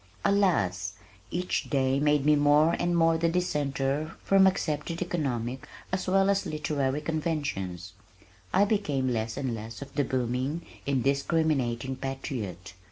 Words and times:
Alas! 0.25 0.93
Each 1.29 1.69
day 1.69 1.99
made 1.99 2.25
me 2.25 2.35
more 2.35 2.75
and 2.79 2.97
more 2.97 3.19
the 3.19 3.29
dissenter 3.29 4.13
from 4.23 4.47
accepted 4.47 4.99
economic 4.99 5.67
as 5.91 6.07
well 6.07 6.27
as 6.31 6.47
literary 6.47 7.01
conventions. 7.01 7.93
I 8.51 8.65
became 8.65 9.09
less 9.09 9.37
and 9.37 9.53
less 9.53 9.79
of 9.83 9.93
the 9.93 10.03
booming, 10.03 10.65
indiscriminating 10.87 11.97
patriot. 11.97 12.73